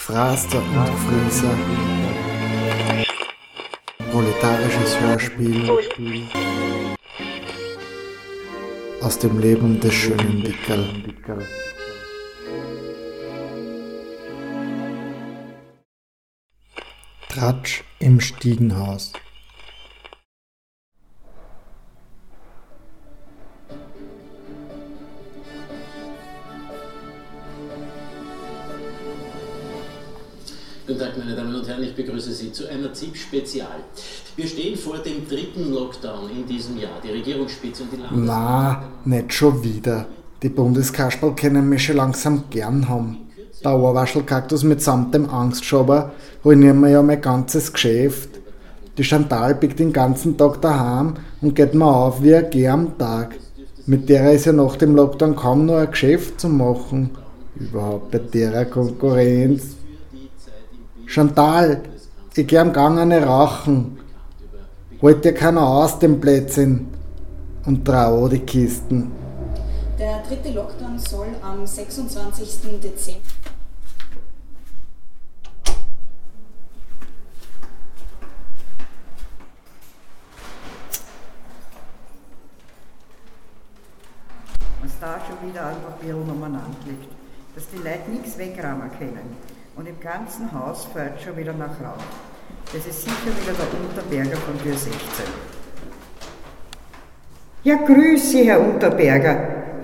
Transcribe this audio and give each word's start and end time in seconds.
Gefraster 0.00 0.62
und 0.62 0.86
Gefrieser. 0.86 1.54
Proletarisches 4.10 4.98
Hörspiel 4.98 5.70
aus 9.02 9.18
dem 9.18 9.38
Leben 9.38 9.78
des 9.78 9.92
schönen 9.92 10.42
Dickerl. 10.42 10.88
Tratsch 17.28 17.84
im 17.98 18.20
Stiegenhaus. 18.20 19.12
Guten 30.90 31.02
Tag, 31.02 31.18
meine 31.18 31.36
Damen 31.36 31.54
und 31.54 31.68
Herren, 31.68 31.84
ich 31.84 31.94
begrüße 31.94 32.32
Sie 32.32 32.50
zu 32.50 32.68
einer 32.68 32.92
ZIP-Spezial. 32.92 33.78
Wir 34.34 34.46
stehen 34.48 34.76
vor 34.76 34.98
dem 34.98 35.28
dritten 35.28 35.72
Lockdown 35.72 36.28
in 36.30 36.44
diesem 36.48 36.80
Jahr. 36.80 37.00
Die 37.04 37.12
Regierungsspitze 37.12 37.84
und 37.84 37.92
die 37.92 37.96
Landes... 37.98 38.18
Na, 38.26 38.82
nicht 39.04 39.32
schon 39.32 39.62
wieder. 39.62 40.06
Die 40.42 40.48
Bundeskasperl 40.48 41.36
können 41.36 41.68
mich 41.68 41.84
schon 41.84 41.94
langsam 41.94 42.42
gern 42.50 42.88
haben. 42.88 43.18
Der 43.62 43.78
Ohrwaschelkaktus 43.78 44.64
mitsamt 44.64 45.14
dem 45.14 45.30
Angstschober 45.30 46.10
ruinieren 46.44 46.80
mir 46.80 46.90
ja 46.90 47.02
mein 47.02 47.20
ganzes 47.20 47.72
Geschäft. 47.72 48.30
Die 48.98 49.04
Chantal 49.04 49.54
biegt 49.54 49.78
den 49.78 49.92
ganzen 49.92 50.36
Tag 50.36 50.60
daheim 50.60 51.14
und 51.40 51.54
geht 51.54 51.72
mir 51.72 51.86
auf 51.86 52.20
wie 52.20 52.34
ein 52.34 52.50
Geh. 52.50 52.68
Mit 53.86 54.08
der 54.08 54.32
ist 54.32 54.46
ja 54.46 54.52
nach 54.52 54.74
dem 54.74 54.96
Lockdown 54.96 55.36
kaum 55.36 55.66
noch 55.66 55.76
ein 55.76 55.90
Geschäft 55.92 56.40
zu 56.40 56.48
machen. 56.48 57.10
Überhaupt 57.54 58.10
bei 58.10 58.18
derer 58.18 58.64
Konkurrenz. 58.64 59.76
Chantal, 61.12 61.82
ich 62.36 62.46
geh 62.46 62.58
am 62.58 62.72
Gang 62.72 62.96
eine 63.00 63.26
rauchen. 63.26 63.98
Holt 65.02 65.24
dir 65.24 65.34
keiner 65.34 65.66
aus 65.66 65.98
dem 65.98 66.20
Plätzchen 66.20 66.86
und 67.66 67.84
trau 67.84 68.28
die 68.28 68.38
Kisten. 68.38 69.10
Der 69.98 70.22
dritte 70.22 70.52
Lockdown 70.52 71.00
soll 71.00 71.26
am 71.42 71.66
26. 71.66 72.80
Dezember. 72.80 73.20
was 84.80 84.92
da 85.00 85.18
schon 85.26 85.48
wieder 85.48 85.66
ein 85.66 85.76
Papier 85.82 86.16
umeinander 86.16 86.60
liegt, 86.86 87.10
dass 87.56 87.68
die 87.68 87.78
Leute 87.78 88.10
nichts 88.12 88.38
wegräumen 88.38 88.90
können. 88.96 89.59
Und 89.76 89.86
im 89.86 90.00
ganzen 90.00 90.50
Haus 90.52 90.86
fällt 90.92 91.20
schon 91.22 91.36
wieder 91.36 91.52
nach 91.52 91.80
Rauch. 91.80 92.04
Das 92.72 92.86
ist 92.86 93.02
sicher 93.02 93.30
wieder 93.40 93.52
der 93.52 93.80
Unterberger 93.80 94.36
von 94.36 94.58
Tür 94.62 94.72
16. 94.72 94.90
Ja, 97.62 97.76
grüß 97.76 98.30
Sie, 98.30 98.44
Herr 98.44 98.60
Unterberger. 98.60 99.36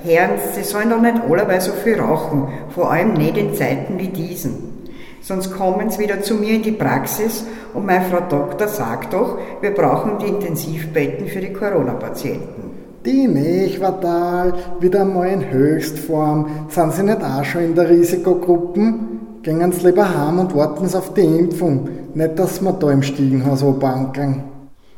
Herren, 0.02 0.38
Sie 0.54 0.62
sollen 0.62 0.90
doch 0.90 1.00
nicht 1.00 1.20
allerweil 1.22 1.60
so 1.60 1.72
viel 1.72 1.98
rauchen, 1.98 2.48
vor 2.74 2.90
allem 2.90 3.14
nicht 3.14 3.36
in 3.36 3.54
Zeiten 3.54 3.98
wie 3.98 4.08
diesen. 4.08 4.88
Sonst 5.20 5.52
kommen 5.52 5.90
Sie 5.90 5.98
wieder 5.98 6.20
zu 6.20 6.34
mir 6.34 6.54
in 6.54 6.62
die 6.62 6.72
Praxis 6.72 7.44
und 7.74 7.86
meine 7.86 8.04
Frau 8.04 8.20
Doktor 8.20 8.68
sagt 8.68 9.12
doch, 9.12 9.38
wir 9.60 9.72
brauchen 9.72 10.18
die 10.18 10.26
Intensivbetten 10.26 11.26
für 11.28 11.40
die 11.40 11.52
Corona-Patienten. 11.52 12.70
Die 13.04 13.26
nicht, 13.28 13.78
Quartal, 13.78 14.54
wieder 14.80 15.04
mal 15.04 15.28
in 15.28 15.50
Höchstform. 15.50 16.68
Sind 16.68 16.92
Sie 16.92 17.02
nicht 17.02 17.22
auch 17.22 17.44
schon 17.44 17.62
in 17.62 17.74
der 17.74 17.88
Risikogruppen? 17.88 19.15
Gehen 19.46 19.70
Sie 19.70 19.86
lieber 19.86 20.12
heim 20.12 20.40
und 20.40 20.56
warten 20.56 20.88
Sie 20.88 20.98
auf 20.98 21.14
die 21.14 21.20
Impfung. 21.20 21.88
Nicht, 22.14 22.36
dass 22.36 22.60
wir 22.60 22.72
da 22.72 22.90
im 22.90 23.04
Stiegenhaus 23.04 23.62
anbankeln. 23.62 24.42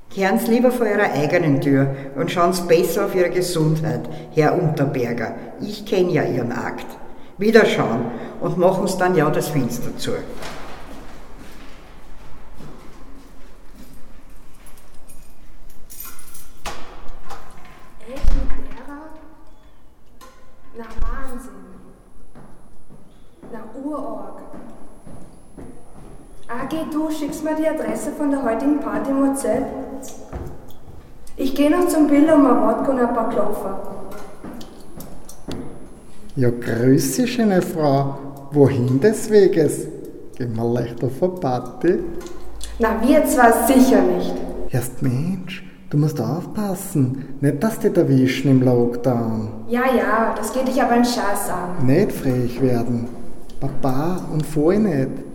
Kehren 0.08 0.38
Sie 0.38 0.52
lieber 0.52 0.70
vor 0.70 0.86
Ihrer 0.86 1.12
eigenen 1.12 1.60
Tür 1.60 1.94
und 2.16 2.30
schauen 2.30 2.54
Sie 2.54 2.62
besser 2.62 3.04
auf 3.04 3.14
Ihre 3.14 3.28
Gesundheit, 3.28 4.08
Herr 4.34 4.58
Unterberger. 4.58 5.34
Ich 5.60 5.84
kenne 5.84 6.12
ja 6.12 6.22
Ihren 6.22 6.52
Akt. 6.52 6.86
Wiederschauen 7.36 8.06
und 8.40 8.56
machen 8.56 8.86
Sie 8.86 8.96
dann 8.96 9.14
ja 9.14 9.28
das 9.28 9.48
Fenster 9.48 9.94
zu. 9.98 10.12
Echt 18.10 18.32
mit 18.34 18.48
derer? 18.64 19.10
Na 20.78 20.84
Wahnsinn. 21.02 21.68
Na 23.50 23.60
Urorg. 23.82 24.38
Ah, 26.50 26.57
geh 26.68 26.84
du, 26.92 27.10
schickst 27.10 27.44
mir 27.44 27.54
die 27.54 27.68
Adresse 27.68 28.10
von 28.12 28.30
der 28.30 28.42
heutigen 28.42 28.80
Party 28.80 29.10
im 29.10 29.26
WhatsApp. 29.26 29.64
Ich 31.36 31.54
gehe 31.54 31.70
noch 31.70 31.86
zum 31.88 32.08
Bill 32.08 32.28
um 32.30 32.46
ein 32.46 32.62
Wodka 32.62 32.90
und 32.90 32.98
ein 32.98 33.14
paar 33.14 33.28
Klopfer. 33.30 33.80
Ja, 36.36 36.50
grüß 36.50 37.16
Sie, 37.16 37.26
schöne 37.26 37.62
Frau. 37.62 38.18
Wohin 38.52 39.00
des 39.00 39.30
Weges? 39.30 39.86
Gehen 40.36 40.56
wir 40.56 40.64
leicht 40.64 41.02
auf 41.02 41.22
eine 41.22 41.32
Party? 41.32 41.98
Na, 42.78 42.88
wir 43.02 43.24
zwar 43.26 43.66
sicher 43.66 44.02
nicht. 44.02 44.34
Erst 44.70 45.02
Mensch, 45.02 45.64
du 45.90 45.96
musst 45.96 46.20
aufpassen. 46.20 47.36
Nicht, 47.40 47.62
dass 47.62 47.78
die 47.80 47.88
erwischen 47.94 48.50
im 48.50 48.62
Lockdown. 48.62 49.48
Ja, 49.68 49.82
ja, 49.96 50.34
das 50.36 50.52
geht 50.52 50.68
dich 50.68 50.80
aber 50.80 50.92
einen 50.92 51.04
Scheiß 51.04 51.50
an. 51.50 51.86
Nicht 51.86 52.12
frech 52.12 52.60
werden. 52.62 53.08
Papa 53.60 54.22
und 54.32 54.46
voll 54.46 54.78
nicht. 54.78 55.27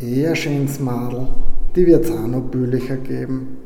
Eher 0.00 0.36
schönes 0.36 0.78
Madel. 0.78 1.26
Die 1.74 1.84
wird's 1.84 2.08
auch 2.10 2.28
noch 2.28 2.42
billiger 2.42 2.96
geben. 2.98 3.56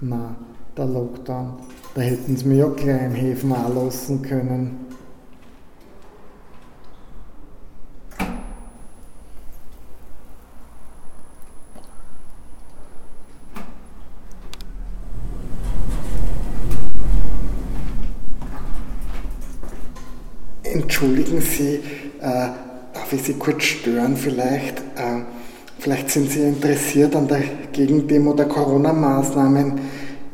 Na, 0.00 0.34
der 0.74 0.86
Lockdown. 0.86 1.58
Da 1.94 2.00
hätten 2.00 2.36
sie 2.36 2.46
mir 2.46 2.56
ja 2.56 2.68
gleich 2.68 3.04
im 3.04 3.14
Häfen 3.14 3.52
auch 3.52 3.74
lassen 3.74 4.22
können. 4.22 4.86
Entschuldigen 20.76 21.40
Sie, 21.40 21.80
äh, 22.20 22.48
darf 22.92 23.10
ich 23.10 23.22
Sie 23.22 23.32
kurz 23.32 23.62
stören 23.62 24.14
vielleicht? 24.14 24.78
Äh, 24.96 25.22
vielleicht 25.78 26.10
sind 26.10 26.30
Sie 26.30 26.42
interessiert 26.42 27.16
an 27.16 27.26
der 27.26 27.40
Gegendemo 27.72 28.34
der 28.34 28.44
Corona-Maßnahmen. 28.44 29.72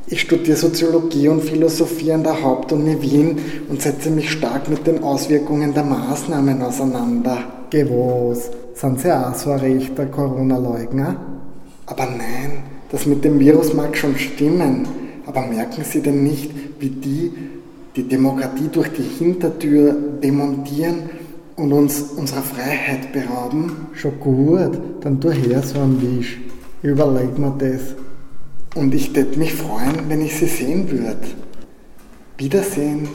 Ich 0.08 0.22
studiere 0.22 0.56
Soziologie 0.56 1.28
und 1.28 1.44
Philosophie 1.44 2.10
an 2.10 2.24
der 2.24 2.42
Hauptuni 2.42 3.00
Wien 3.00 3.38
und 3.68 3.80
setze 3.80 4.10
mich 4.10 4.32
stark 4.32 4.68
mit 4.68 4.84
den 4.84 5.04
Auswirkungen 5.04 5.72
der 5.74 5.84
Maßnahmen 5.84 6.60
auseinander. 6.60 7.38
Gewas, 7.70 8.50
sind 8.74 9.00
Sie 9.00 9.12
auch 9.12 9.34
so 9.34 9.52
ein 9.52 9.60
rechter 9.60 10.06
Corona-Leugner? 10.06 11.16
Aber 11.86 12.06
nein, 12.06 12.64
das 12.90 13.06
mit 13.06 13.24
dem 13.24 13.38
Virus 13.38 13.74
mag 13.74 13.96
schon 13.96 14.18
stimmen. 14.18 14.88
Aber 15.24 15.42
merken 15.42 15.84
Sie 15.84 16.00
denn 16.00 16.24
nicht, 16.24 16.50
wie 16.80 16.90
die 16.90 17.32
die 17.96 18.08
Demokratie 18.08 18.68
durch 18.68 18.88
die 18.88 19.02
Hintertür 19.02 19.94
demontieren 20.22 21.10
und 21.56 21.72
uns 21.72 22.00
unserer 22.16 22.42
Freiheit 22.42 23.12
berauben? 23.12 23.88
Schon 23.94 24.18
gut, 24.20 24.78
dann 25.00 25.20
tu 25.20 25.30
her 25.30 25.62
so 25.62 25.80
ein 25.80 26.00
Wisch. 26.00 26.40
Überleg 26.82 27.38
mir 27.38 27.54
das. 27.58 27.94
Und 28.74 28.94
ich 28.94 29.12
tät 29.12 29.36
mich 29.36 29.52
freuen, 29.54 30.08
wenn 30.08 30.22
ich 30.22 30.36
sie 30.36 30.46
sehen 30.46 30.90
würde. 30.90 31.28
Wiedersehen. 32.38 33.08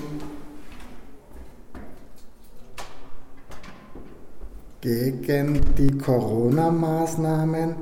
Gegen 4.81 5.59
die 5.77 5.97
Corona-Maßnahmen 5.97 7.75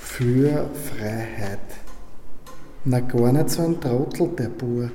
für 0.00 0.68
Freiheit. 0.74 1.60
Na 2.84 3.00
gar 3.00 3.32
nicht 3.32 3.50
so 3.50 3.62
ein 3.62 3.80
Trottel, 3.80 4.28
der 4.36 4.48
Bur. 4.48 4.90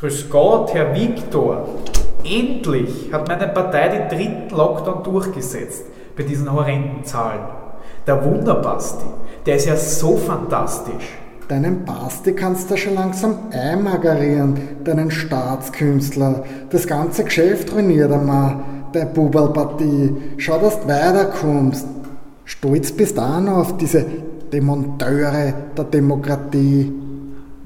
Grüß 0.00 0.30
Gott, 0.30 0.72
Herr 0.72 0.94
Viktor. 0.94 1.66
Endlich 2.24 3.12
hat 3.12 3.28
meine 3.28 3.48
Partei 3.48 3.88
den 3.88 4.08
dritten 4.08 4.56
Lockdown 4.56 5.02
durchgesetzt 5.02 5.84
bei 6.16 6.22
diesen 6.22 6.50
horrenden 6.50 7.04
Zahlen. 7.04 7.42
Der 8.06 8.24
Wunderbasti, 8.24 9.04
der 9.44 9.56
ist 9.56 9.66
ja 9.66 9.76
so 9.76 10.16
fantastisch. 10.16 11.18
Deinen 11.48 11.84
Basti 11.84 12.32
kannst 12.32 12.70
du 12.70 12.78
schon 12.78 12.94
langsam 12.94 13.34
einmagerieren, 13.52 14.58
deinen 14.84 15.10
Staatskünstler. 15.10 16.44
Das 16.70 16.86
ganze 16.86 17.24
Geschäft 17.24 17.70
ruiniert 17.74 18.10
einmal, 18.10 18.56
der 18.94 19.04
Bubalpartie. 19.04 20.16
Schau, 20.38 20.58
dass 20.60 20.80
du 20.80 20.88
weiterkommst. 20.88 21.86
Stolz 22.46 22.90
bist 22.90 23.18
du 23.18 23.20
auch 23.20 23.40
noch 23.40 23.58
auf 23.58 23.76
diese 23.76 24.06
Demonteure 24.50 25.52
der 25.76 25.84
Demokratie. 25.84 26.90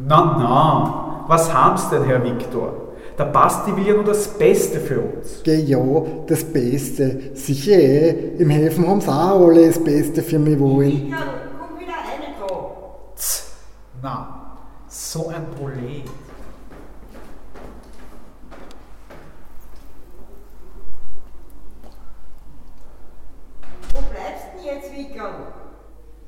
Na, 0.07 0.37
na, 0.37 1.04
was 1.27 1.53
haben's 1.53 1.89
denn, 1.91 2.05
Herr 2.05 2.23
Viktor? 2.23 2.85
Der 3.19 3.27
Basti 3.27 3.75
will 3.77 3.87
ja 3.87 3.95
nur 3.95 4.05
das 4.05 4.27
Beste 4.27 4.81
für 4.81 5.01
uns. 5.01 5.41
Geh 5.45 5.61
ja, 5.61 5.79
das 6.27 6.45
Beste. 6.45 7.31
Sicher 7.35 7.79
eh, 7.79 8.35
im 8.39 8.51
Häfen 8.51 8.89
haben's 8.89 9.09
auch 9.09 9.47
alle 9.47 9.69
das 9.69 9.83
Beste 9.83 10.23
für 10.23 10.39
mich 10.39 10.59
wollen. 10.59 11.11
Ja, 11.11 11.19
komm 11.59 11.79
wieder 11.79 11.93
rein 11.93 12.35
da. 12.41 12.47
Tz, 13.15 13.53
na, 14.03 14.57
so 14.89 15.29
ein 15.29 15.47
Prolet. 15.57 16.05
Wo 23.93 24.01
bleibst 24.11 24.47
denn 24.57 24.65
jetzt, 24.65 24.93
Wickel? 24.93 25.23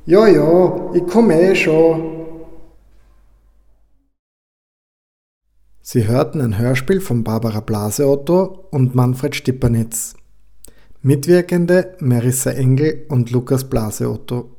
Ja, 0.05 0.29
ja, 0.29 0.95
ich 0.95 1.07
komme 1.09 1.41
eh 1.41 1.55
schon. 1.57 2.16
Sie 5.89 6.09
hörten 6.09 6.41
ein 6.41 6.59
Hörspiel 6.59 7.01
von 7.01 7.23
Barbara 7.23 7.61
Blaseotto 7.61 8.67
und 8.73 8.97
Manfred 8.97 9.37
Stipernitz. 9.37 10.17
Mitwirkende 11.01 11.95
Marissa 12.01 12.51
Engel 12.51 13.07
und 13.09 13.31
Lukas 13.31 13.71
Blaseotto. 13.71 14.56